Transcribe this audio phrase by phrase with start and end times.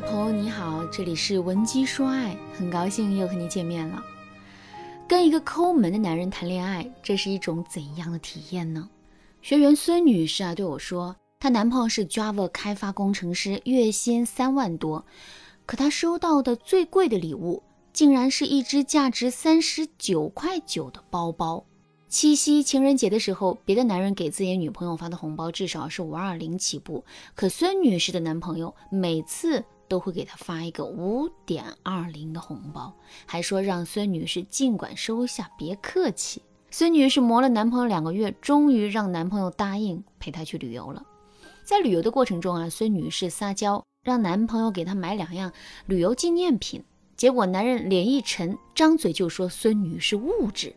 [0.00, 4.04] 朋友你好，这里是文姬说爱，很高兴又和你见面了。
[5.08, 8.88] 跟一个抠门的男人谈恋爱，这是一种怎样的体验呢？
[9.40, 15.04] 学员孙女士啊对我说，她男朋友是 Java 开发工程师，月薪三万多，
[15.64, 21.64] 可她收到的最贵的礼物，竟然是一只价值三十九块九的包包。
[22.08, 27.04] 七夕情人节的时候，别的男人给自己女朋友发的红包至少是五二零起步，
[27.34, 32.94] 可孙女士的男朋友每次都会给她发一个五点二零的红包，
[33.24, 36.42] 还说让孙女士尽管收下，别客气。
[36.70, 41.02] 孙女士磨了男朋友两个月，终于让男朋友答应陪她去旅游了。
[41.64, 45.52] 在旅游的过程中啊，孙女士撒娇让男朋友给她买两样
[45.86, 46.84] 旅游纪念品，
[47.16, 50.74] 结果男人脸一沉，张嘴就说孙女士物质。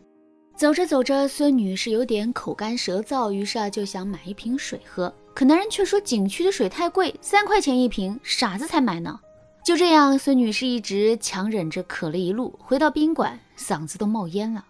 [0.56, 5.12] 走着走着，孙女士有点口干舌燥，于是啊就想买一瓶水喝。
[5.34, 9.18] 可男人却说景区的水太贵，三块钱一瓶，傻子才买呢。
[9.64, 14.64] 就这样，孙女士一直强忍着渴了一路，回到宾馆，嗓子都冒烟了。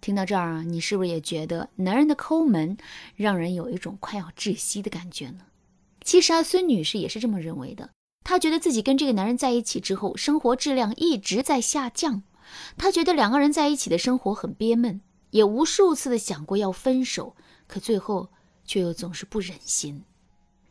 [0.00, 2.76] 听到这儿，你是不是也觉得男人的抠门
[3.14, 5.40] 让人有一种快要窒息的感觉呢？
[6.02, 7.90] 其实啊，孙女士也是这么认为的。
[8.24, 12.22] 她觉得自己跟这个男人在一起之后，生活质量一直在下降。
[12.76, 15.00] 她觉得两个人在一起的生活很憋闷。
[15.30, 17.34] 也无数次的想过要分手，
[17.66, 18.28] 可最后
[18.72, 20.02] 却又总是不忍心。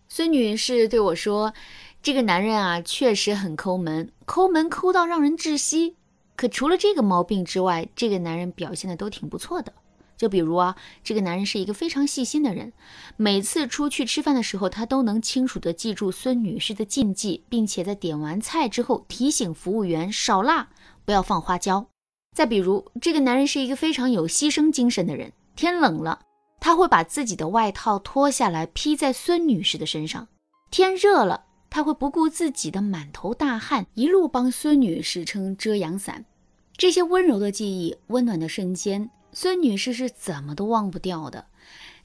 [0.08, 1.54] 孙女士对我说
[2.02, 5.98] ：“这个男人啊，确实很抠门，抠门抠到让人窒息。
[6.36, 9.72] 可除了这个毛病之外，这个男人表现的都挺不错的。
[10.18, 12.74] 就比如啊，这个男人是一个非常细心的人，
[13.18, 20.70] 每次出去吃饭的时候，他都能清楚的记住孙女士的禁忌，并且在点完菜之后提醒服务员少辣，
[21.06, 21.86] 不要放花椒。”
[22.36, 25.32] 再比如，这个男人是一个非常有牺牲精神的人。
[25.56, 26.22] 天冷了，
[26.62, 30.28] 他会把自己的外套脱下来披在孙女士的身上；
[30.70, 36.23] 天热了，他会不顾自己的满头大汗，一路帮孙女士撑遮阳伞。
[36.78, 41.48] 这些温柔的记忆、温暖的瞬间，孙女士是怎么都忘不掉的。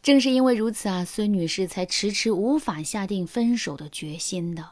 [0.02, 4.64] 正是因为如此啊，孙女士才迟迟无法下定分手的决心的。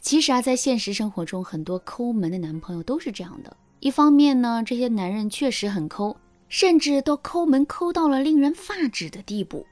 [0.00, 3.54] 其实啊，在现实生活中，很多抠门的男朋友都是这样的。
[3.80, 6.16] 一方面呢，这些男人确实很抠，
[6.48, 9.66] 甚至都抠门抠到了令人发指的地步。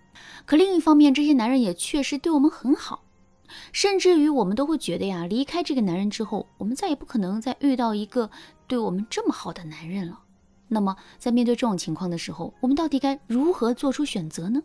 [0.44, 3.04] 可另一方面，这些男人也确实对我们很好，
[3.72, 8.30] 甚至于我们都会觉得呀，离开这个男人之后，我们再也不可能再遇到一个
[8.66, 10.20] 对我们这么好的男人了。
[10.68, 14.62] 那么，在面对这种情况的时候，我们到底该如何做出选择呢？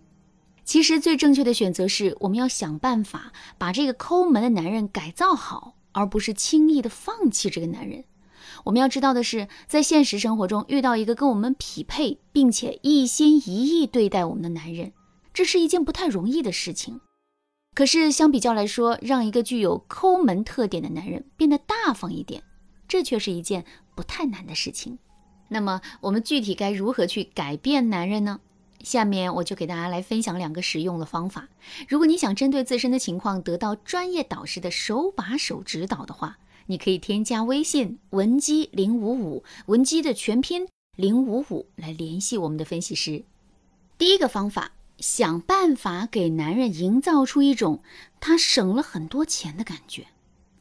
[0.64, 8.04] 其实，最正确的选择是，我们要想办法把这个抠门的男人改造好，而不是轻易的放弃这个男人。
[8.64, 14.94] 我们要知道的是，在现实生活中遇到一个跟我们匹配，并且一心一意对待我们的男人，
[15.34, 17.02] 这是一件不太容易的事情。
[17.74, 22.44] 可是相比较来说，让一个具有抠门特点的男人变得大方一点，
[22.88, 25.00] 这却是一件不太难的事情。
[25.48, 28.40] 那么，我们具体该如何去改变男人呢？
[28.84, 31.48] 下面我就给大家来分享两个实用的方法。
[31.88, 43.24] 如果你想针对自身的情况得到专业导师的手把手指导的话，你可以添加微信文姬零五五，文姬的全拼零五五来联系我们的分析师。
[43.98, 47.82] 第一个方法，想办法给男人营造出一种
[48.20, 50.08] 他省了很多钱的感觉。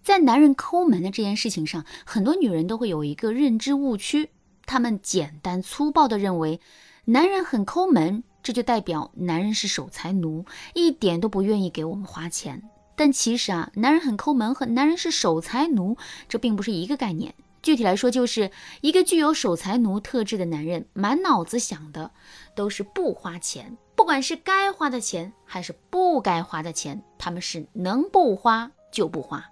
[0.03, 4.31] 在男人抠门的这件事情上，很多女人都会有一个认知误区，
[4.67, 6.61] 她们简单粗暴地认为，
[7.05, 12.63] 男人很抠门，这就代表男人是守财奴，一点都不愿意给我们花钱。
[13.01, 15.97] 但其实啊，男人很抠门和男人是守财奴，
[16.29, 17.35] 这并不是一个概念。
[17.63, 18.51] 具体来说，就是
[18.83, 22.11] 一个具有守财奴特质的男人，满脑子想的
[22.55, 29.43] 都是不花钱，不管是该花的钱还是不该花的钱，他们是能不花就不花。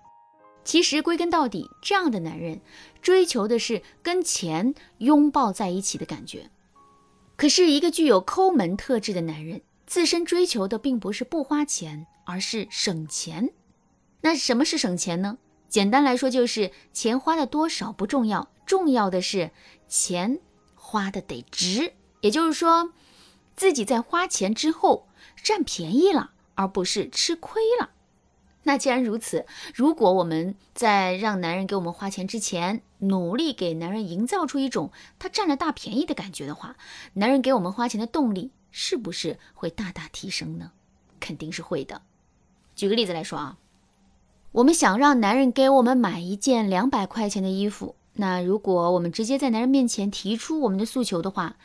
[0.63, 2.61] 其实归根到底，这样的男人
[3.01, 6.51] 追求的是跟钱拥抱在一起的感觉。
[7.35, 12.07] 可是，一个具有抠门特质的男人，自身追求的并不是不花钱。
[12.31, 13.55] 而是省钱。
[14.21, 15.39] 那什么是省钱呢？
[15.67, 19.51] 简单来说，就是钱花的多少不重要，重要的是
[19.89, 20.41] 钱
[20.75, 21.95] 花的得值。
[22.21, 22.93] 也就是说，
[23.57, 25.09] 自己在花钱之后
[25.43, 27.93] 占便宜了，而不是吃亏了。
[28.65, 36.77] 那既然如此，如果我们在让男人给我们花钱之前，努力给男人营造出一种他占了大便宜的感觉的话，
[37.15, 40.73] 男人给我们花钱的动力是不是会大大提升呢？
[41.21, 42.03] 肯定是会的。
[42.75, 43.59] 举个例子来说啊，
[44.53, 51.57] 我们想让男人给我们买一件两百块钱的衣服，那如果我们直接在男人面前提出我们的诉求的话，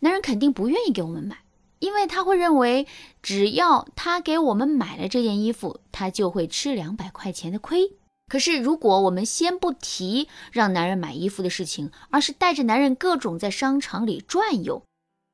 [0.00, 1.38] 男人肯定不愿意给我们买，
[1.78, 2.86] 因为他会认为
[3.22, 7.92] 只要他给我们买了这件衣服，他就会吃两百块钱的亏。
[8.28, 14.82] 可是如果我们先不提让男人买衣服的事情，而是带着男人各种在商场里转悠，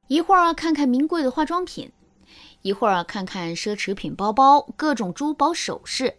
[0.09, 1.93] 一会儿看看名贵的化妆品，
[2.63, 6.19] 一会儿看看奢侈品包包、各种珠宝首饰，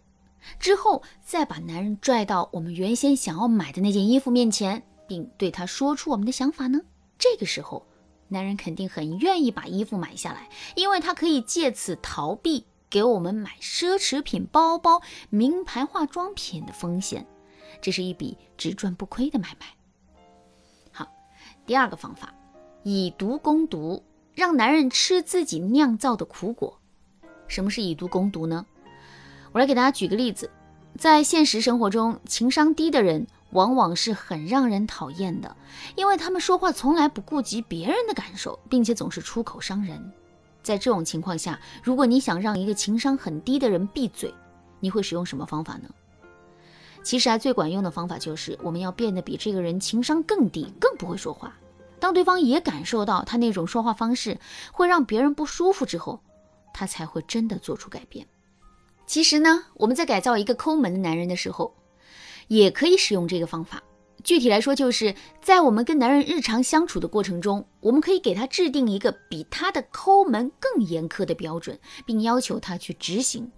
[0.59, 6.79] 之后再把男人拽到我们原先想要买的那件衣服面前，并对他说出我们的想法呢？
[7.17, 7.85] 这个时候，
[8.27, 12.65] 男人肯定很愿意把衣服买下来，因为他可以借此逃避。
[12.91, 14.99] 给我们买奢侈品包包、
[15.29, 17.23] 名牌化妆品的风险，
[17.79, 19.67] 这是一笔只赚不亏的买卖。
[20.91, 21.07] 好，
[21.67, 22.33] 第二个方法，
[22.83, 24.03] 以毒攻毒，
[24.33, 26.79] 让男人吃自己酿造的苦果。
[27.47, 28.65] 什么是以毒攻毒呢？
[29.51, 30.49] 我来给大家举个例子，
[30.97, 35.55] 在现实生活中，情商低的人往往是很让人讨厌的，
[35.95, 40.11] 因为他们说话从来不顾及别人的感受，并且总是出口伤人。
[40.61, 44.33] 在这种情况下，如果你想让一个情商很低的人闭嘴，
[44.79, 45.89] 你会使用什么方法呢？
[47.01, 51.57] 其实啊，最管用的方法就是我们要变得比这个人情商更低，更不会说话。
[51.99, 54.39] 当对方也感受到他那种说话方式
[54.71, 56.21] 会让别人不舒服之后，
[56.73, 58.25] 他才会真的做出改变。
[59.05, 61.75] 其实呢，我们在改造一个抠门的男人的时候，
[62.47, 63.81] 也可以使用这个方法。
[64.23, 73.49] 具体来说，就是在我们跟男人日常相处的过程中，我们可以给他制定一个比他的抠门更严苛的标准，并要求他去执行。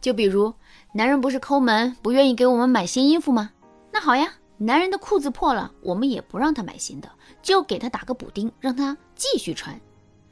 [0.00, 0.52] 就比如，
[0.94, 3.52] 男人不是抠门，不愿意给我们买新衣服吗？
[3.92, 7.10] 那好呀，男人的裤子破了，我们也不让他买新的，
[7.40, 9.80] 就给他打个补丁，让他继续穿。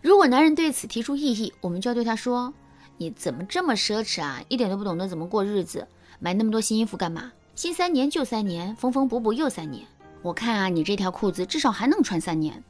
[0.03, 2.53] 如果男人对此提出异议，我们就要对他说
[2.99, 4.39] ：“你怎么这么奢侈啊？
[4.49, 5.89] 一点都不懂得怎么过日子，
[6.19, 9.87] 买那么多新衣服干嘛？”新三年旧三年，缝缝补补又三年。
[10.21, 12.63] 我看啊，你这条裤子至少还能穿三年。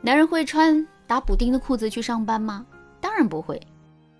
[0.00, 2.64] 男人会穿打补丁的裤子去上班吗？
[2.98, 3.60] 当然不会。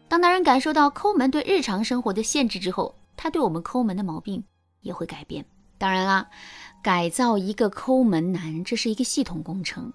[0.07, 4.45] 当男人感受到抠门对日常生活的限制之后，他对我们抠门的毛病
[4.83, 5.43] 也会改变。
[5.79, 6.29] 当然啦，
[6.83, 9.93] 改造一个抠门男，这是一个系统工程，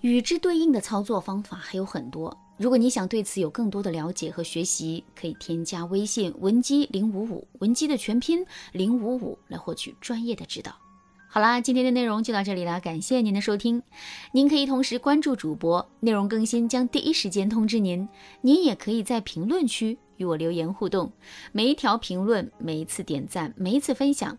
[0.00, 2.36] 与之对应的操作方法还有很多。
[2.56, 10.72] 如果你想对此有更多的了解和学习，可以添加微信文姬零五五，文姬的全拼零五五来获取专业的指导。
[11.26, 13.82] 好啦，今天的内容就到这里啦，感谢您的收听。
[14.30, 18.08] 您可以同时关注主播，内容更新将第一时间通知您。
[18.40, 21.12] 您也可以在评论区与我留言互动，
[21.50, 24.38] 每一条评论、每一次点赞、每一次分享，